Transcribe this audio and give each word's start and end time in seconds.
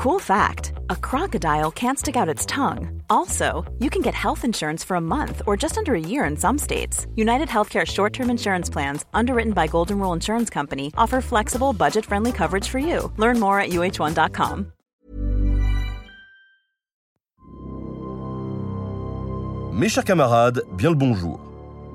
Cool 0.00 0.18
fact 0.18 0.72
a 0.88 0.96
crocodile 0.96 1.70
can't 1.70 1.98
stick 1.98 2.16
out 2.16 2.26
its 2.26 2.46
tongue. 2.46 3.02
Also, 3.10 3.70
you 3.80 3.90
can 3.90 4.00
get 4.00 4.14
health 4.14 4.46
insurance 4.46 4.82
for 4.82 4.94
a 4.94 5.00
month 5.00 5.42
or 5.46 5.58
just 5.58 5.76
under 5.76 5.94
a 5.94 6.00
year 6.00 6.24
in 6.24 6.38
some 6.38 6.56
states. 6.56 7.06
United 7.16 7.48
Healthcare 7.48 7.86
short 7.86 8.14
term 8.14 8.30
insurance 8.30 8.70
plans, 8.70 9.04
underwritten 9.12 9.52
by 9.52 9.66
Golden 9.66 9.98
Rule 9.98 10.14
Insurance 10.14 10.48
Company, 10.48 10.90
offer 10.96 11.20
flexible, 11.20 11.74
budget 11.74 12.06
friendly 12.06 12.32
coverage 12.32 12.66
for 12.66 12.78
you. 12.78 13.12
Learn 13.18 13.38
more 13.38 13.60
at 13.60 13.72
uh1.com. 13.72 14.72
Mes 19.74 19.90
chers 19.90 20.04
camarades, 20.04 20.62
bien 20.78 20.88
le 20.88 20.96
bonjour. 20.96 21.40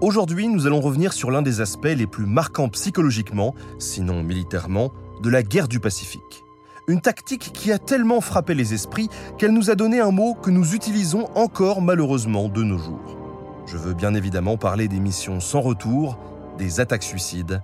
Aujourd'hui, 0.01 0.47
nous 0.47 0.67
allons 0.67 0.79
revenir 0.79 1.11
sur 1.11 1.31
l'un 1.31 1.41
des 1.41 1.59
aspects 1.59 1.95
les 1.97 2.05
plus 2.05 2.27
marquants 2.27 2.69
psychologiquement, 2.69 3.55
sinon 3.79 4.21
militairement, 4.21 4.93
de 5.23 5.31
la 5.31 5.41
guerre 5.41 5.67
du 5.67 5.79
Pacifique. 5.79 6.44
Une 6.87 7.01
tactique 7.01 7.51
qui 7.51 7.71
a 7.71 7.79
tellement 7.79 8.21
frappé 8.21 8.53
les 8.53 8.73
esprits 8.73 9.09
qu'elle 9.39 9.53
nous 9.53 9.71
a 9.71 9.75
donné 9.75 9.99
un 9.99 10.11
mot 10.11 10.35
que 10.35 10.51
nous 10.51 10.75
utilisons 10.75 11.27
encore 11.33 11.81
malheureusement 11.81 12.47
de 12.47 12.61
nos 12.61 12.77
jours. 12.77 13.17
Je 13.65 13.77
veux 13.77 13.95
bien 13.95 14.13
évidemment 14.13 14.57
parler 14.57 14.87
des 14.87 14.99
missions 14.99 15.39
sans 15.39 15.61
retour, 15.61 16.19
des 16.59 16.79
attaques 16.79 17.01
suicides, 17.01 17.63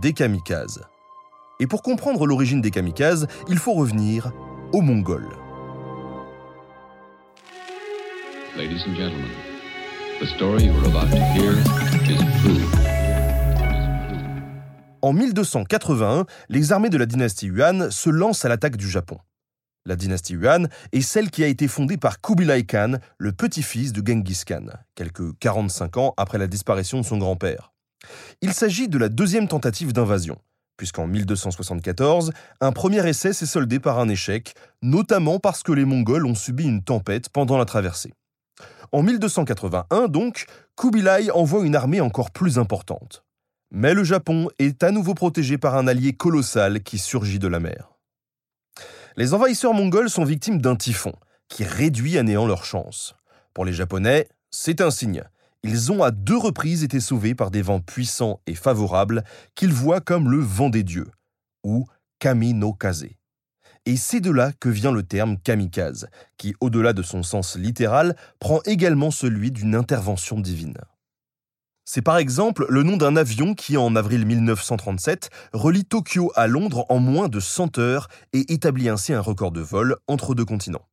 des 0.00 0.12
kamikazes. 0.12 0.82
Et 1.60 1.68
pour 1.68 1.82
comprendre 1.82 2.26
l'origine 2.26 2.60
des 2.60 2.72
kamikazes, 2.72 3.28
il 3.48 3.58
faut 3.58 3.72
revenir 3.72 4.32
aux 4.72 4.82
Mongols. 4.82 5.28
Ladies 8.56 8.82
and 8.88 8.96
gentlemen, 8.96 9.30
the 10.18 10.26
story 10.26 10.64
you're 10.64 10.86
about 10.86 11.10
to 11.10 11.16
hear 11.34 11.52
is. 11.52 12.85
En 15.06 15.12
1281, 15.12 16.26
les 16.48 16.72
armées 16.72 16.88
de 16.88 16.98
la 16.98 17.06
dynastie 17.06 17.46
Yuan 17.46 17.92
se 17.92 18.10
lancent 18.10 18.44
à 18.44 18.48
l'attaque 18.48 18.76
du 18.76 18.90
Japon. 18.90 19.18
La 19.84 19.94
dynastie 19.94 20.32
Yuan 20.32 20.68
est 20.90 21.00
celle 21.00 21.30
qui 21.30 21.44
a 21.44 21.46
été 21.46 21.68
fondée 21.68 21.96
par 21.96 22.20
Kubilai 22.20 22.64
Khan, 22.64 22.96
le 23.16 23.30
petit-fils 23.30 23.92
de 23.92 24.04
Genghis 24.04 24.42
Khan, 24.44 24.66
quelques 24.96 25.38
45 25.38 25.96
ans 25.98 26.14
après 26.16 26.38
la 26.38 26.48
disparition 26.48 27.00
de 27.00 27.06
son 27.06 27.18
grand-père. 27.18 27.72
Il 28.40 28.52
s'agit 28.52 28.88
de 28.88 28.98
la 28.98 29.08
deuxième 29.08 29.46
tentative 29.46 29.92
d'invasion, 29.92 30.38
puisqu'en 30.76 31.06
1274, 31.06 32.32
un 32.60 32.72
premier 32.72 33.08
essai 33.08 33.32
s'est 33.32 33.46
soldé 33.46 33.78
par 33.78 34.00
un 34.00 34.08
échec, 34.08 34.54
notamment 34.82 35.38
parce 35.38 35.62
que 35.62 35.70
les 35.70 35.84
Mongols 35.84 36.26
ont 36.26 36.34
subi 36.34 36.64
une 36.64 36.82
tempête 36.82 37.28
pendant 37.28 37.58
la 37.58 37.64
traversée. 37.64 38.12
En 38.90 39.04
1281, 39.04 40.08
donc, 40.08 40.46
Kubilai 40.76 41.30
envoie 41.30 41.64
une 41.64 41.76
armée 41.76 42.00
encore 42.00 42.32
plus 42.32 42.58
importante. 42.58 43.22
Mais 43.70 43.94
le 43.94 44.04
Japon 44.04 44.48
est 44.58 44.82
à 44.82 44.90
nouveau 44.90 45.14
protégé 45.14 45.58
par 45.58 45.76
un 45.76 45.86
allié 45.86 46.12
colossal 46.12 46.82
qui 46.82 46.98
surgit 46.98 47.38
de 47.38 47.48
la 47.48 47.60
mer. 47.60 47.90
Les 49.16 49.34
envahisseurs 49.34 49.74
mongols 49.74 50.10
sont 50.10 50.24
victimes 50.24 50.60
d'un 50.60 50.76
typhon 50.76 51.12
qui 51.48 51.64
réduit 51.64 52.18
à 52.18 52.22
néant 52.22 52.46
leurs 52.46 52.64
chances. 52.64 53.14
Pour 53.54 53.64
les 53.64 53.72
Japonais, 53.72 54.28
c'est 54.50 54.80
un 54.80 54.90
signe. 54.90 55.24
Ils 55.62 55.90
ont 55.90 56.02
à 56.02 56.10
deux 56.10 56.36
reprises 56.36 56.84
été 56.84 57.00
sauvés 57.00 57.34
par 57.34 57.50
des 57.50 57.62
vents 57.62 57.80
puissants 57.80 58.40
et 58.46 58.54
favorables 58.54 59.24
qu'ils 59.54 59.72
voient 59.72 60.00
comme 60.00 60.30
le 60.30 60.38
vent 60.38 60.68
des 60.68 60.82
dieux, 60.82 61.10
ou 61.64 61.86
kami 62.18 62.54
no 62.54 62.72
kaze. 62.72 63.06
Et 63.86 63.96
c'est 63.96 64.20
de 64.20 64.30
là 64.30 64.52
que 64.52 64.68
vient 64.68 64.92
le 64.92 65.02
terme 65.02 65.38
kamikaze, 65.38 66.08
qui, 66.36 66.54
au-delà 66.60 66.92
de 66.92 67.02
son 67.02 67.22
sens 67.22 67.56
littéral, 67.56 68.16
prend 68.38 68.60
également 68.64 69.10
celui 69.10 69.50
d'une 69.50 69.74
intervention 69.74 70.40
divine. 70.40 70.78
C'est 71.88 72.02
par 72.02 72.18
exemple 72.18 72.66
le 72.68 72.82
nom 72.82 72.96
d'un 72.96 73.14
avion 73.14 73.54
qui, 73.54 73.76
en 73.76 73.94
avril 73.94 74.26
1937, 74.26 75.30
relie 75.52 75.84
Tokyo 75.84 76.32
à 76.34 76.48
Londres 76.48 76.84
en 76.88 76.98
moins 76.98 77.28
de 77.28 77.38
100 77.38 77.78
heures 77.78 78.08
et 78.32 78.52
établit 78.52 78.88
ainsi 78.88 79.12
un 79.12 79.20
record 79.20 79.52
de 79.52 79.60
vol 79.60 79.94
entre 80.08 80.34
deux 80.34 80.44
continents. 80.44 80.88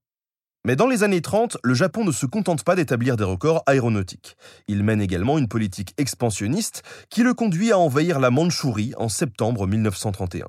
Mais 0.65 0.75
dans 0.75 0.87
les 0.87 1.03
années 1.03 1.21
30, 1.21 1.57
le 1.63 1.73
Japon 1.73 2.05
ne 2.05 2.11
se 2.11 2.27
contente 2.27 2.63
pas 2.63 2.75
d'établir 2.75 3.17
des 3.17 3.23
records 3.23 3.63
aéronautiques. 3.65 4.37
Il 4.67 4.83
mène 4.83 5.01
également 5.01 5.39
une 5.39 5.47
politique 5.47 5.95
expansionniste 5.97 6.83
qui 7.09 7.23
le 7.23 7.33
conduit 7.33 7.71
à 7.71 7.79
envahir 7.79 8.19
la 8.19 8.29
Mandchourie 8.29 8.93
en 8.97 9.09
septembre 9.09 9.65
1931. 9.65 10.45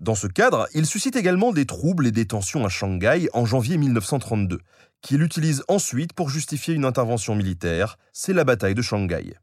Dans 0.00 0.14
ce 0.14 0.26
cadre, 0.26 0.68
il 0.72 0.86
suscite 0.86 1.16
également 1.16 1.52
des 1.52 1.66
troubles 1.66 2.06
et 2.06 2.12
des 2.12 2.26
tensions 2.26 2.64
à 2.64 2.70
Shanghai 2.70 3.28
en 3.34 3.44
janvier 3.44 3.76
1932, 3.76 4.58
qu'il 5.02 5.22
utilise 5.22 5.64
ensuite 5.68 6.14
pour 6.14 6.30
justifier 6.30 6.72
une 6.72 6.86
intervention 6.86 7.34
militaire, 7.34 7.98
c'est 8.14 8.32
la 8.32 8.44
bataille 8.44 8.74
de 8.74 8.82
Shanghai. 8.82 9.34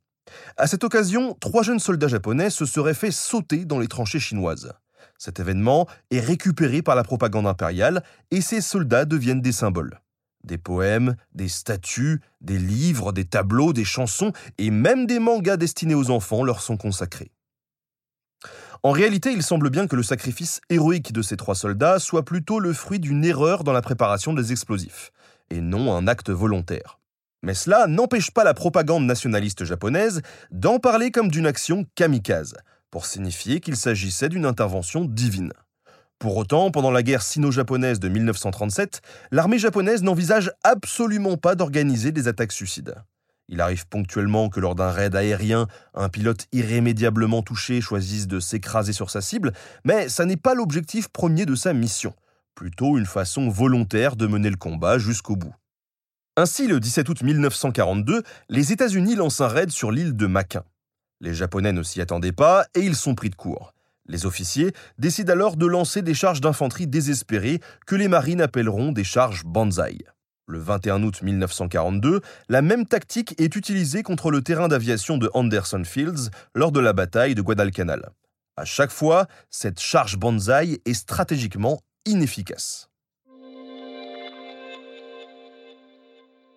À 0.57 0.67
cette 0.67 0.83
occasion, 0.83 1.35
trois 1.39 1.63
jeunes 1.63 1.79
soldats 1.79 2.07
japonais 2.07 2.49
se 2.49 2.65
seraient 2.65 2.93
fait 2.93 3.11
sauter 3.11 3.65
dans 3.65 3.79
les 3.79 3.87
tranchées 3.87 4.19
chinoises. 4.19 4.73
Cet 5.17 5.39
événement 5.39 5.87
est 6.11 6.19
récupéré 6.19 6.81
par 6.81 6.95
la 6.95 7.03
propagande 7.03 7.47
impériale 7.47 8.03
et 8.31 8.41
ces 8.41 8.61
soldats 8.61 9.05
deviennent 9.05 9.41
des 9.41 9.51
symboles. 9.51 10.01
Des 10.43 10.57
poèmes, 10.57 11.15
des 11.33 11.47
statues, 11.47 12.19
des 12.41 12.59
livres, 12.59 13.13
des 13.13 13.25
tableaux, 13.25 13.71
des 13.71 13.85
chansons 13.85 14.33
et 14.57 14.71
même 14.71 15.05
des 15.05 15.19
mangas 15.19 15.57
destinés 15.57 15.95
aux 15.95 16.09
enfants 16.09 16.43
leur 16.43 16.61
sont 16.61 16.77
consacrés. 16.77 17.31
En 18.85 18.91
réalité, 18.91 19.31
il 19.31 19.43
semble 19.43 19.69
bien 19.69 19.87
que 19.87 19.95
le 19.95 20.03
sacrifice 20.03 20.59
héroïque 20.69 21.13
de 21.13 21.21
ces 21.21 21.37
trois 21.37 21.55
soldats 21.55 21.99
soit 21.99 22.25
plutôt 22.25 22.59
le 22.59 22.73
fruit 22.73 22.99
d'une 22.99 23.23
erreur 23.23 23.63
dans 23.63 23.71
la 23.71 23.81
préparation 23.81 24.33
des 24.33 24.51
explosifs, 24.51 25.11
et 25.49 25.61
non 25.61 25.95
un 25.95 26.05
acte 26.07 26.29
volontaire. 26.29 26.99
Mais 27.43 27.53
cela 27.53 27.87
n'empêche 27.87 28.31
pas 28.31 28.43
la 28.43 28.53
propagande 28.53 29.05
nationaliste 29.05 29.65
japonaise 29.65 30.21
d'en 30.51 30.79
parler 30.79 31.11
comme 31.11 31.29
d'une 31.29 31.45
action 31.45 31.85
kamikaze, 31.95 32.55
pour 32.89 33.05
signifier 33.05 33.59
qu'il 33.59 33.75
s'agissait 33.75 34.29
d'une 34.29 34.45
intervention 34.45 35.05
divine. 35.05 35.51
Pour 36.19 36.37
autant, 36.37 36.71
pendant 36.71 36.91
la 36.91 37.03
guerre 37.03 37.21
sino-japonaise 37.21 37.99
de 37.99 38.07
1937, 38.07 39.01
l'armée 39.31 39.59
japonaise 39.59 40.03
n'envisage 40.03 40.51
absolument 40.63 41.35
pas 41.35 41.55
d'organiser 41.55 42.13
des 42.13 42.29
attaques 42.29 42.53
suicides. 42.53 42.95
Il 43.49 43.59
arrive 43.59 43.87
ponctuellement 43.87 44.47
que 44.47 44.61
lors 44.61 44.73
d'un 44.73 44.89
raid 44.89 45.13
aérien, 45.13 45.67
un 45.93 46.07
pilote 46.07 46.47
irrémédiablement 46.53 47.41
touché 47.41 47.81
choisisse 47.81 48.27
de 48.27 48.39
s'écraser 48.39 48.93
sur 48.93 49.09
sa 49.09 49.19
cible, 49.19 49.51
mais 49.83 50.07
ça 50.07 50.23
n'est 50.23 50.37
pas 50.37 50.53
l'objectif 50.53 51.09
premier 51.09 51.45
de 51.45 51.55
sa 51.55 51.73
mission, 51.73 52.13
plutôt 52.55 52.97
une 52.97 53.05
façon 53.05 53.49
volontaire 53.49 54.15
de 54.15 54.27
mener 54.27 54.49
le 54.49 54.55
combat 54.55 54.97
jusqu'au 54.97 55.35
bout. 55.35 55.53
Ainsi, 56.35 56.65
le 56.65 56.79
17 56.79 57.09
août 57.09 57.21
1942, 57.21 58.23
les 58.49 58.71
États-Unis 58.71 59.15
lancent 59.15 59.41
un 59.41 59.47
raid 59.47 59.69
sur 59.69 59.91
l'île 59.91 60.15
de 60.15 60.25
Maquin. 60.25 60.63
Les 61.21 61.35
Japonais 61.35 61.73
ne 61.73 61.83
s'y 61.83 62.01
attendaient 62.01 62.31
pas 62.31 62.65
et 62.73 62.79
ils 62.79 62.95
sont 62.95 63.13
pris 63.13 63.29
de 63.29 63.35
court. 63.35 63.75
Les 64.07 64.25
officiers 64.25 64.73
décident 64.97 65.31
alors 65.31 65.57
de 65.57 65.67
lancer 65.67 66.01
des 66.01 66.15
charges 66.15 66.41
d'infanterie 66.41 66.87
désespérées 66.87 67.61
que 67.85 67.95
les 67.95 68.07
marines 68.07 68.41
appelleront 68.41 68.91
des 68.91 69.03
charges 69.03 69.43
Banzai. 69.45 69.99
Le 70.47 70.57
21 70.57 71.03
août 71.03 71.21
1942, 71.21 72.21
la 72.49 72.61
même 72.63 72.87
tactique 72.87 73.39
est 73.39 73.55
utilisée 73.55 74.01
contre 74.01 74.31
le 74.31 74.41
terrain 74.41 74.67
d'aviation 74.67 75.19
de 75.19 75.29
Anderson 75.35 75.83
Fields 75.85 76.31
lors 76.55 76.71
de 76.71 76.79
la 76.79 76.93
bataille 76.93 77.35
de 77.35 77.43
Guadalcanal. 77.43 78.09
À 78.57 78.65
chaque 78.65 78.91
fois, 78.91 79.27
cette 79.51 79.79
charge 79.79 80.17
Banzai 80.17 80.81
est 80.83 80.93
stratégiquement 80.95 81.79
inefficace. 82.05 82.89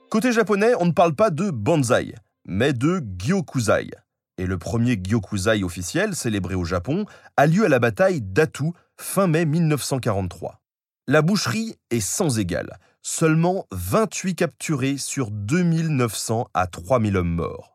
Côté 0.09 0.31
japonais, 0.31 0.73
on 0.79 0.87
ne 0.87 0.93
parle 0.93 1.15
pas 1.15 1.31
de 1.31 1.51
Banzai, 1.51 2.15
mais 2.47 2.73
de 2.73 3.03
Gyokuzai. 3.19 3.91
Et 4.39 4.47
le 4.47 4.57
premier 4.57 4.97
Gyokuzai 5.03 5.65
officiel, 5.65 6.15
célébré 6.15 6.55
au 6.55 6.65
Japon, 6.65 7.07
a 7.37 7.47
lieu 7.47 7.65
à 7.65 7.69
la 7.69 7.81
bataille 7.81 8.23
d'Atu, 8.23 8.71
fin 8.97 9.27
mai 9.27 9.45
1943. 9.45 10.61
La 11.09 11.23
boucherie 11.23 11.75
est 11.91 12.01
sans 12.01 12.39
égale, 12.39 12.79
seulement 13.03 13.67
28 13.73 14.37
capturés 14.37 14.97
sur 14.97 15.33
2900 15.33 16.49
à 16.55 16.69
3000 16.69 17.17
hommes 17.17 17.35
morts. 17.35 17.75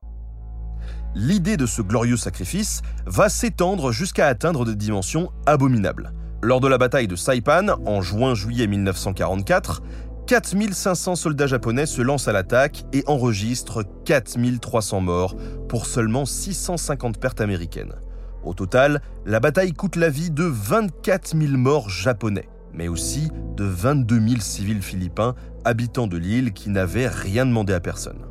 L'idée 1.14 1.58
de 1.58 1.66
ce 1.66 1.82
glorieux 1.82 2.16
sacrifice 2.16 2.82
va 3.06 3.28
s'étendre 3.28 3.92
jusqu'à 3.92 4.28
atteindre 4.28 4.64
des 4.64 4.76
dimensions 4.76 5.34
abominables. 5.46 6.14
Lors 6.42 6.62
de 6.62 6.70
la 6.70 6.78
bataille 6.78 7.08
de 7.10 7.18
Saipan, 7.18 7.76
en 7.86 8.02
juin-juillet 8.02 8.68
1944, 8.68 9.84
4500 10.28 11.16
soldats 11.16 11.48
japonais 11.48 11.86
se 11.86 12.02
lancent 12.02 12.28
à 12.28 12.32
l'attaque 12.32 12.86
et 12.94 13.04
enregistrent 13.08 13.84
4300 14.06 15.02
morts 15.02 15.36
pour 15.68 15.86
seulement 15.86 16.26
650 16.26 17.20
pertes 17.20 17.42
américaines. 17.42 17.94
Au 18.44 18.54
total, 18.54 19.02
la 19.26 19.40
bataille 19.40 19.74
coûte 19.74 19.96
la 19.96 20.10
vie 20.10 20.32
de 20.32 20.44
24 20.44 21.38
000 21.38 21.58
morts 21.58 21.90
japonais, 21.90 22.50
mais 22.74 22.88
aussi 22.88 23.30
de 23.56 23.66
22 23.66 24.20
000 24.20 24.42
civils 24.42 24.82
philippins, 24.82 25.36
habitants 25.66 26.08
de 26.08 26.18
l'île 26.18 26.54
qui 26.54 26.70
n'avaient 26.70 27.08
rien 27.08 27.46
demandé 27.46 27.74
à 27.74 27.80
personne. 27.80 28.26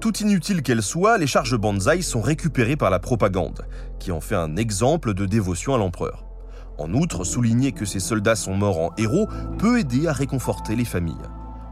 Tout 0.00 0.16
inutile 0.18 0.62
qu'elles 0.62 0.82
soient, 0.82 1.18
les 1.18 1.26
charges 1.26 1.58
Banzai 1.58 2.00
sont 2.00 2.22
récupérées 2.22 2.76
par 2.76 2.88
la 2.90 2.98
propagande, 2.98 3.66
qui 3.98 4.12
en 4.12 4.20
fait 4.20 4.34
un 4.34 4.56
exemple 4.56 5.12
de 5.12 5.26
dévotion 5.26 5.74
à 5.74 5.78
l'empereur. 5.78 6.29
En 6.80 6.94
outre, 6.94 7.24
souligner 7.24 7.72
que 7.72 7.84
ces 7.84 8.00
soldats 8.00 8.36
sont 8.36 8.54
morts 8.54 8.80
en 8.80 8.90
héros 8.96 9.28
peut 9.58 9.78
aider 9.78 10.08
à 10.08 10.14
réconforter 10.14 10.74
les 10.74 10.86
familles. 10.86 11.14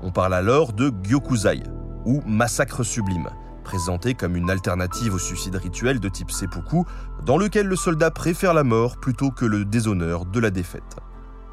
On 0.03 0.11
parle 0.11 0.35
alors 0.35 0.75
de 0.75 0.93
Gyokuzai, 1.03 1.63
ou 2.05 2.21
massacre 2.27 2.83
sublime, 2.83 3.31
présenté 3.65 4.13
comme 4.13 4.37
une 4.37 4.51
alternative 4.51 5.15
au 5.15 5.19
suicide 5.19 5.57
rituel 5.57 5.99
de 5.99 6.11
type 6.11 6.31
seppuku, 6.31 6.85
dans 7.25 7.39
lequel 7.39 7.67
le 7.67 7.75
soldat 7.75 8.11
préfère 8.11 8.53
la 8.53 8.65
mort 8.65 8.99
plutôt 8.99 9.31
que 9.31 9.47
le 9.47 9.65
déshonneur 9.65 10.27
de 10.27 10.41
la 10.41 10.51
défaite. 10.51 10.97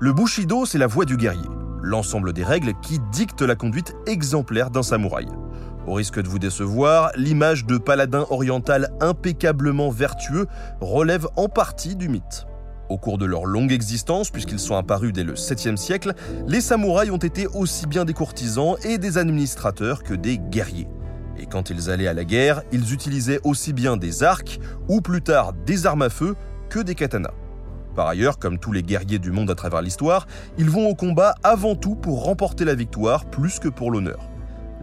Le 0.01 0.11
Bushido, 0.11 0.65
c'est 0.65 0.77
la 0.77 0.87
voie 0.87 1.05
du 1.05 1.15
guerrier. 1.15 1.47
l'ensemble 1.81 2.33
des 2.33 2.43
règles 2.43 2.73
qui 2.81 2.99
dictent 3.11 3.43
la 3.43 3.55
conduite 3.55 3.95
exemplaire 4.05 4.69
d'un 4.71 4.83
samouraï. 4.83 5.27
Au 5.87 5.93
risque 5.93 6.19
de 6.19 6.27
vous 6.27 6.39
décevoir, 6.39 7.11
l'image 7.15 7.65
de 7.65 7.77
paladin 7.77 8.25
oriental 8.31 8.89
impeccablement 8.99 9.91
vertueux 9.91 10.47
relève 10.81 11.27
en 11.37 11.47
partie 11.47 11.95
du 11.95 12.09
mythe. 12.09 12.47
Au 12.89 12.97
cours 12.97 13.17
de 13.17 13.25
leur 13.25 13.45
longue 13.45 13.71
existence, 13.71 14.29
puisqu'ils 14.29 14.59
sont 14.59 14.75
apparus 14.75 15.11
dès 15.11 15.23
le 15.23 15.33
7e 15.33 15.75
siècle, 15.75 16.13
les 16.47 16.61
samouraïs 16.61 17.11
ont 17.11 17.17
été 17.17 17.47
aussi 17.47 17.87
bien 17.87 18.05
des 18.05 18.13
courtisans 18.13 18.75
et 18.83 18.97
des 18.97 19.17
administrateurs 19.17 20.03
que 20.03 20.13
des 20.13 20.37
guerriers. 20.37 20.87
Et 21.37 21.47
quand 21.47 21.69
ils 21.69 21.89
allaient 21.89 22.07
à 22.07 22.13
la 22.13 22.23
guerre, 22.23 22.61
ils 22.71 22.93
utilisaient 22.93 23.39
aussi 23.43 23.73
bien 23.73 23.97
des 23.97 24.23
arcs 24.23 24.59
ou 24.87 25.01
plus 25.01 25.21
tard 25.21 25.53
des 25.65 25.85
armes 25.87 26.03
à 26.03 26.09
feu 26.09 26.35
que 26.69 26.79
des 26.79 26.95
katanas. 26.95 27.33
Par 27.95 28.07
ailleurs, 28.07 28.39
comme 28.39 28.59
tous 28.59 28.71
les 28.71 28.83
guerriers 28.83 29.19
du 29.19 29.31
monde 29.31 29.49
à 29.49 29.55
travers 29.55 29.81
l'histoire, 29.81 30.27
ils 30.57 30.69
vont 30.69 30.87
au 30.87 30.95
combat 30.95 31.33
avant 31.43 31.75
tout 31.75 31.95
pour 31.95 32.25
remporter 32.25 32.65
la 32.65 32.75
victoire 32.75 33.25
plus 33.25 33.59
que 33.59 33.69
pour 33.69 33.89
l'honneur. 33.89 34.29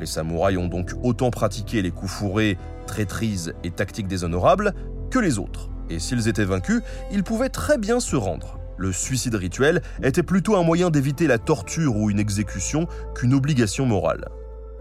Les 0.01 0.07
samouraïs 0.07 0.59
ont 0.59 0.69
donc 0.69 0.91
autant 1.03 1.31
pratiqué 1.31 1.83
les 1.83 1.91
coups 1.91 2.11
fourrés, 2.11 2.59
traîtrises 2.87 3.55
et 3.63 3.71
tactiques 3.71 4.09
déshonorables 4.09 4.75
que 5.11 5.19
les 5.19 5.39
autres. 5.39 5.72
Et 5.93 5.99
s'ils 5.99 6.27
étaient 6.27 6.47
vaincus, 6.47 6.81
ils 7.13 7.23
pouvaient 7.23 7.51
très 7.51 7.77
bien 7.77 8.01
se 8.01 8.17
rendre. 8.17 8.59
Le 8.79 8.93
suicide 8.93 9.35
rituel 9.35 9.83
était 10.03 10.23
plutôt 10.23 10.57
un 10.57 10.63
moyen 10.63 10.89
d'éviter 10.89 11.27
la 11.27 11.37
torture 11.37 11.97
ou 11.97 12.09
une 12.09 12.19
exécution 12.19 12.87
qu'une 13.15 13.35
obligation 13.35 13.85
morale. 13.85 14.29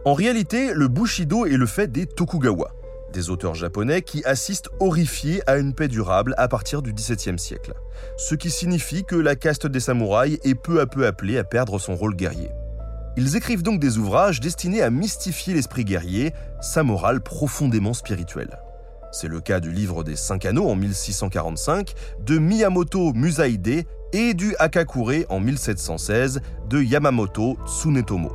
En 0.06 0.14
réalité, 0.14 0.74
le 0.74 0.88
Bushido 0.88 1.46
est 1.46 1.58
le 1.58 1.66
fait 1.66 1.92
des 1.92 2.06
Tokugawa, 2.06 2.72
des 3.12 3.30
auteurs 3.30 3.56
japonais 3.56 4.02
qui 4.02 4.24
assistent 4.24 4.70
horrifiés 4.80 5.42
à 5.48 5.58
une 5.58 5.74
paix 5.74 5.90
durable 5.90 6.34
à 6.38 6.48
partir 6.48 6.82
du 6.82 6.94
XVIIe 6.94 7.38
siècle, 7.38 7.74
ce 8.18 8.36
qui 8.36 8.50
signifie 8.50 9.04
que 9.04 9.18
la 9.18 9.36
caste 9.36 9.68
des 9.68 9.82
samouraïs 9.82 10.40
est 10.44 10.56
peu 10.56 10.80
à 10.80 10.86
peu 10.86 11.06
appelée 11.06 11.38
à 11.38 11.44
perdre 11.44 11.78
son 11.78 11.94
rôle 11.94 12.16
guerrier. 12.16 12.52
Ils 13.18 13.36
écrivent 13.36 13.64
donc 13.64 13.82
des 13.82 13.98
ouvrages 13.98 14.40
destinés 14.40 14.82
à 14.82 14.90
mystifier 14.90 15.54
l'esprit 15.54 15.84
guerrier, 15.84 16.34
sa 16.62 16.84
morale 16.84 17.20
profondément 17.20 17.94
spirituelle. 17.94 18.58
C'est 19.14 19.28
le 19.28 19.42
cas 19.42 19.60
du 19.60 19.74
livre 19.74 20.06
des 20.06 20.16
Cinq 20.16 20.46
Anneaux 20.46 20.70
en 20.70 20.76
1645 20.76 21.94
de 22.26 22.38
Miyamoto 22.38 23.12
Musaide 23.12 23.86
et 24.14 24.34
du 24.34 24.56
Hakakure 24.58 25.26
en 25.28 25.42
1716 25.42 26.40
de 26.70 26.82
Yamamoto 26.82 27.58
Tsunetomo. 27.68 28.32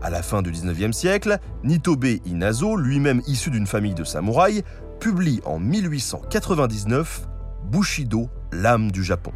À 0.00 0.08
la 0.08 0.22
fin 0.22 0.40
du 0.40 0.52
19e 0.52 0.92
siècle, 0.92 1.38
Nitobe 1.64 2.06
Inazo, 2.24 2.76
lui-même 2.76 3.20
issu 3.26 3.50
d'une 3.50 3.66
famille 3.66 3.94
de 3.94 4.04
samouraïs, 4.04 4.62
publie 5.00 5.42
en 5.44 5.58
1899 5.58 7.28
Bushido, 7.70 8.30
l'âme 8.52 8.90
du 8.90 9.04
Japon. 9.04 9.32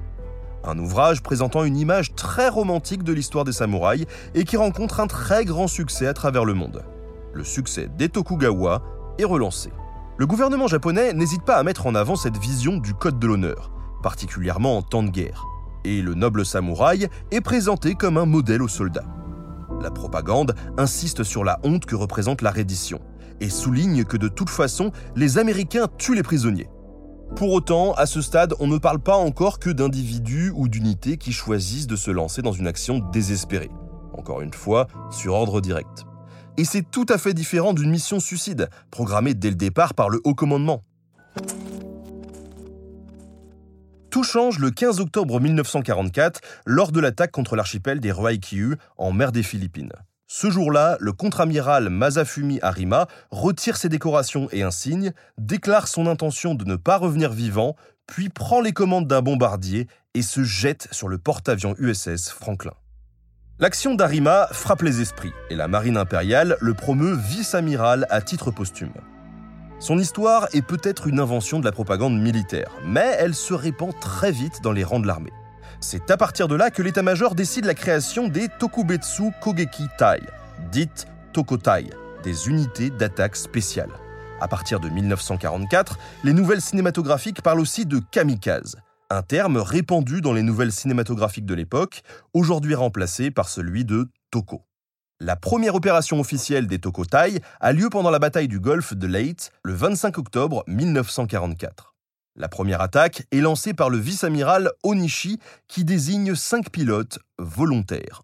Un 0.64 0.78
ouvrage 0.78 1.22
présentant 1.22 1.64
une 1.64 1.76
image 1.76 2.14
très 2.14 2.48
romantique 2.48 3.02
de 3.02 3.12
l'histoire 3.12 3.44
des 3.44 3.52
samouraïs 3.52 4.06
et 4.34 4.44
qui 4.44 4.56
rencontre 4.56 5.00
un 5.00 5.06
très 5.06 5.44
grand 5.44 5.68
succès 5.68 6.06
à 6.06 6.14
travers 6.14 6.46
le 6.46 6.54
monde. 6.54 6.84
Le 7.34 7.44
succès 7.44 7.90
des 7.98 8.08
Tokugawa 8.08 8.82
est 9.18 9.24
relancé. 9.24 9.70
Le 10.20 10.26
gouvernement 10.26 10.66
japonais 10.66 11.14
n'hésite 11.14 11.44
pas 11.44 11.56
à 11.56 11.62
mettre 11.62 11.86
en 11.86 11.94
avant 11.94 12.14
cette 12.14 12.36
vision 12.36 12.76
du 12.76 12.92
code 12.92 13.18
de 13.18 13.26
l'honneur, 13.26 13.72
particulièrement 14.02 14.76
en 14.76 14.82
temps 14.82 15.02
de 15.02 15.08
guerre. 15.08 15.46
Et 15.82 16.02
le 16.02 16.12
noble 16.12 16.44
samouraï 16.44 17.08
est 17.30 17.40
présenté 17.40 17.94
comme 17.94 18.18
un 18.18 18.26
modèle 18.26 18.60
aux 18.60 18.68
soldats. 18.68 19.06
La 19.80 19.90
propagande 19.90 20.54
insiste 20.76 21.24
sur 21.24 21.42
la 21.42 21.58
honte 21.64 21.86
que 21.86 21.94
représente 21.94 22.42
la 22.42 22.50
reddition 22.50 23.00
et 23.40 23.48
souligne 23.48 24.04
que 24.04 24.18
de 24.18 24.28
toute 24.28 24.50
façon, 24.50 24.92
les 25.16 25.38
Américains 25.38 25.88
tuent 25.96 26.16
les 26.16 26.22
prisonniers. 26.22 26.68
Pour 27.34 27.50
autant, 27.54 27.94
à 27.94 28.04
ce 28.04 28.20
stade, 28.20 28.52
on 28.60 28.66
ne 28.66 28.76
parle 28.76 28.98
pas 28.98 29.16
encore 29.16 29.58
que 29.58 29.70
d'individus 29.70 30.52
ou 30.54 30.68
d'unités 30.68 31.16
qui 31.16 31.32
choisissent 31.32 31.86
de 31.86 31.96
se 31.96 32.10
lancer 32.10 32.42
dans 32.42 32.52
une 32.52 32.66
action 32.66 32.98
désespérée. 33.10 33.70
Encore 34.12 34.42
une 34.42 34.52
fois, 34.52 34.86
sur 35.10 35.32
ordre 35.32 35.62
direct. 35.62 36.04
Et 36.56 36.64
c'est 36.64 36.82
tout 36.90 37.06
à 37.08 37.18
fait 37.18 37.34
différent 37.34 37.72
d'une 37.72 37.90
mission 37.90 38.20
suicide, 38.20 38.68
programmée 38.90 39.34
dès 39.34 39.50
le 39.50 39.56
départ 39.56 39.94
par 39.94 40.08
le 40.10 40.20
haut 40.24 40.34
commandement. 40.34 40.82
Tout 44.10 44.24
change 44.24 44.58
le 44.58 44.70
15 44.70 44.98
octobre 45.00 45.38
1944 45.38 46.40
lors 46.66 46.90
de 46.90 46.98
l'attaque 46.98 47.30
contre 47.30 47.54
l'archipel 47.54 48.00
des 48.00 48.10
Ryukyu 48.10 48.76
en 48.98 49.12
mer 49.12 49.30
des 49.30 49.44
Philippines. 49.44 49.92
Ce 50.26 50.50
jour-là, 50.50 50.96
le 51.00 51.12
contre-amiral 51.12 51.90
Masafumi 51.90 52.58
Arima 52.62 53.06
retire 53.30 53.76
ses 53.76 53.88
décorations 53.88 54.48
et 54.52 54.62
insignes, 54.62 55.12
déclare 55.38 55.88
son 55.88 56.06
intention 56.06 56.54
de 56.54 56.64
ne 56.64 56.76
pas 56.76 56.98
revenir 56.98 57.32
vivant, 57.32 57.76
puis 58.06 58.28
prend 58.28 58.60
les 58.60 58.72
commandes 58.72 59.06
d'un 59.06 59.22
bombardier 59.22 59.86
et 60.14 60.22
se 60.22 60.42
jette 60.42 60.88
sur 60.90 61.08
le 61.08 61.18
porte-avions 61.18 61.74
USS 61.78 62.30
Franklin. 62.30 62.74
L'action 63.60 63.94
d'Arima 63.94 64.48
frappe 64.52 64.80
les 64.80 65.02
esprits 65.02 65.34
et 65.50 65.54
la 65.54 65.68
marine 65.68 65.98
impériale 65.98 66.56
le 66.62 66.72
promeut 66.72 67.14
vice-amiral 67.14 68.06
à 68.08 68.22
titre 68.22 68.50
posthume. 68.50 68.94
Son 69.78 69.98
histoire 69.98 70.48
est 70.54 70.62
peut-être 70.62 71.08
une 71.08 71.20
invention 71.20 71.60
de 71.60 71.66
la 71.66 71.70
propagande 71.70 72.18
militaire, 72.18 72.70
mais 72.86 73.14
elle 73.18 73.34
se 73.34 73.52
répand 73.52 73.92
très 74.00 74.32
vite 74.32 74.62
dans 74.62 74.72
les 74.72 74.82
rangs 74.82 74.98
de 74.98 75.06
l'armée. 75.06 75.34
C'est 75.78 76.10
à 76.10 76.16
partir 76.16 76.48
de 76.48 76.54
là 76.54 76.70
que 76.70 76.80
l'état-major 76.80 77.34
décide 77.34 77.66
la 77.66 77.74
création 77.74 78.28
des 78.28 78.48
Tokubetsu 78.48 79.24
Kogeki 79.42 79.88
Tai, 79.98 80.20
dites 80.72 81.06
Tokotai, 81.34 81.90
des 82.22 82.48
unités 82.48 82.88
d'attaque 82.88 83.36
spéciales. 83.36 83.92
À 84.40 84.48
partir 84.48 84.80
de 84.80 84.88
1944, 84.88 85.98
les 86.24 86.32
nouvelles 86.32 86.62
cinématographiques 86.62 87.42
parlent 87.42 87.60
aussi 87.60 87.84
de 87.84 87.98
kamikaze, 87.98 88.78
un 89.10 89.22
terme 89.22 89.56
répandu 89.56 90.20
dans 90.20 90.32
les 90.32 90.44
nouvelles 90.44 90.70
cinématographiques 90.70 91.44
de 91.44 91.54
l'époque, 91.54 92.02
aujourd'hui 92.32 92.76
remplacé 92.76 93.32
par 93.32 93.48
celui 93.48 93.84
de 93.84 94.08
Toko. 94.30 94.62
La 95.18 95.36
première 95.36 95.74
opération 95.74 96.20
officielle 96.20 96.68
des 96.68 96.78
Tokotai 96.78 97.42
a 97.60 97.72
lieu 97.72 97.90
pendant 97.90 98.10
la 98.10 98.20
bataille 98.20 98.48
du 98.48 98.60
golfe 98.60 98.94
de 98.94 99.06
Leyte 99.06 99.50
le 99.64 99.74
25 99.74 100.16
octobre 100.16 100.64
1944. 100.68 101.94
La 102.36 102.48
première 102.48 102.80
attaque 102.80 103.26
est 103.32 103.40
lancée 103.40 103.74
par 103.74 103.90
le 103.90 103.98
vice-amiral 103.98 104.70
Onishi 104.84 105.40
qui 105.66 105.84
désigne 105.84 106.36
cinq 106.36 106.70
pilotes 106.70 107.18
volontaires. 107.38 108.22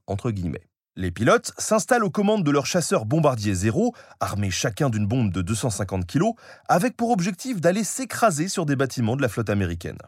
Les 0.95 1.11
pilotes 1.11 1.53
s'installent 1.59 2.05
aux 2.05 2.11
commandes 2.11 2.45
de 2.45 2.51
leurs 2.51 2.65
chasseurs 2.65 3.05
bombardiers 3.05 3.55
zéro, 3.55 3.93
armés 4.21 4.51
chacun 4.51 4.89
d'une 4.89 5.07
bombe 5.07 5.33
de 5.33 5.43
250 5.43 6.07
kg, 6.07 6.31
avec 6.69 6.97
pour 6.97 7.11
objectif 7.11 7.61
d'aller 7.61 7.85
s'écraser 7.85 8.49
sur 8.49 8.65
des 8.65 8.77
bâtiments 8.77 9.17
de 9.17 9.23
la 9.23 9.29
flotte 9.29 9.51
américaine. 9.51 9.99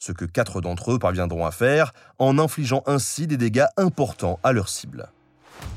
Ce 0.00 0.12
que 0.12 0.24
quatre 0.24 0.60
d'entre 0.60 0.92
eux 0.92 0.98
parviendront 0.98 1.46
à 1.46 1.52
faire 1.52 1.92
en 2.18 2.38
infligeant 2.38 2.82
ainsi 2.86 3.26
des 3.26 3.36
dégâts 3.36 3.66
importants 3.76 4.40
à 4.42 4.52
leur 4.52 4.68
cible 4.68 5.10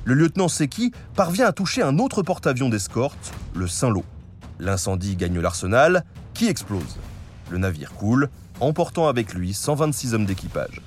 le 0.06 0.14
lieutenant 0.14 0.48
Seki 0.48 0.92
parvient 1.16 1.48
à 1.48 1.52
toucher 1.52 1.82
un 1.82 1.98
autre 2.00 2.22
porte-avions 2.24 2.70
d'escorte, 2.70 3.34
le 3.54 3.68
Saint-Lô. 3.68 4.04
L'incendie 4.60 5.16
gagne 5.16 5.40
l'arsenal, 5.40 6.04
qui 6.34 6.48
explose. 6.48 6.98
Le 7.50 7.58
navire 7.58 7.94
coule, 7.94 8.30
emportant 8.60 9.08
avec 9.08 9.34
lui 9.34 9.54
126 9.54 10.14
hommes 10.14 10.26
d'équipage. 10.26 10.82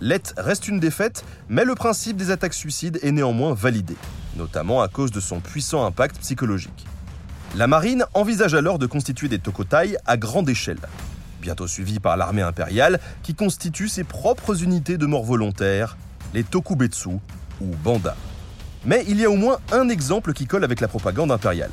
Lett 0.00 0.34
reste 0.36 0.68
une 0.68 0.80
défaite, 0.80 1.24
mais 1.48 1.64
le 1.64 1.74
principe 1.74 2.16
des 2.16 2.30
attaques 2.30 2.54
suicides 2.54 2.98
est 3.02 3.12
néanmoins 3.12 3.54
validé, 3.54 3.96
notamment 4.36 4.82
à 4.82 4.88
cause 4.88 5.10
de 5.10 5.20
son 5.20 5.40
puissant 5.40 5.84
impact 5.84 6.18
psychologique. 6.18 6.86
La 7.54 7.66
marine 7.66 8.04
envisage 8.12 8.54
alors 8.54 8.78
de 8.78 8.86
constituer 8.86 9.28
des 9.28 9.38
Tokotai 9.38 9.96
à 10.04 10.16
grande 10.16 10.50
échelle, 10.50 10.80
bientôt 11.46 11.68
suivi 11.68 12.00
par 12.00 12.16
l'armée 12.16 12.42
impériale 12.42 12.98
qui 13.22 13.36
constitue 13.36 13.86
ses 13.86 14.02
propres 14.02 14.64
unités 14.64 14.98
de 14.98 15.06
mort 15.06 15.22
volontaires, 15.22 15.96
les 16.34 16.42
Tokubetsu 16.42 17.20
ou 17.60 17.66
Banda. 17.84 18.16
Mais 18.84 19.04
il 19.06 19.20
y 19.20 19.24
a 19.24 19.30
au 19.30 19.36
moins 19.36 19.58
un 19.70 19.88
exemple 19.88 20.32
qui 20.32 20.46
colle 20.46 20.64
avec 20.64 20.80
la 20.80 20.88
propagande 20.88 21.30
impériale. 21.30 21.70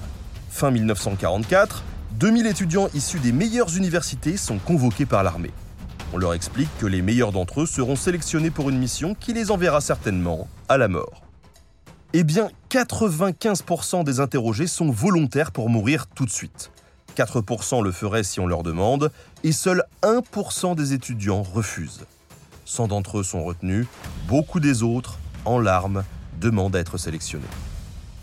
Fin 0.51 0.69
1944, 0.69 1.83
2000 2.19 2.45
étudiants 2.45 2.87
issus 2.93 3.17
des 3.17 3.31
meilleures 3.31 3.75
universités 3.75 4.37
sont 4.37 4.59
convoqués 4.59 5.07
par 5.07 5.23
l'armée. 5.23 5.51
On 6.13 6.19
leur 6.19 6.35
explique 6.35 6.69
que 6.77 6.85
les 6.85 7.01
meilleurs 7.01 7.31
d'entre 7.31 7.61
eux 7.61 7.65
seront 7.65 7.95
sélectionnés 7.95 8.51
pour 8.51 8.69
une 8.69 8.77
mission 8.77 9.15
qui 9.15 9.33
les 9.33 9.49
enverra 9.49 9.81
certainement 9.81 10.47
à 10.69 10.77
la 10.77 10.87
mort. 10.87 11.23
Eh 12.13 12.23
bien, 12.23 12.51
95% 12.69 14.03
des 14.03 14.19
interrogés 14.19 14.67
sont 14.67 14.91
volontaires 14.91 15.51
pour 15.51 15.71
mourir 15.71 16.05
tout 16.05 16.27
de 16.27 16.31
suite. 16.31 16.69
4% 17.15 17.83
le 17.83 17.91
feraient 17.91 18.23
si 18.23 18.39
on 18.39 18.47
leur 18.47 18.63
demande, 18.63 19.11
et 19.43 19.51
seul 19.51 19.83
1% 20.01 20.75
des 20.75 20.93
étudiants 20.93 21.43
refusent. 21.43 22.05
100 22.65 22.87
d'entre 22.89 23.19
eux 23.19 23.23
sont 23.23 23.43
retenus, 23.43 23.87
beaucoup 24.27 24.59
des 24.59 24.83
autres, 24.83 25.19
en 25.45 25.59
larmes, 25.59 26.03
demande 26.39 26.75
à 26.75 26.79
être 26.79 26.97
sélectionné. 26.97 27.45